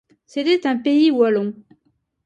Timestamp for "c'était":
0.25-0.65